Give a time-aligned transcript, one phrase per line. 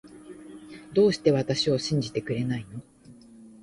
[0.93, 2.81] どうして私を信じてくれないの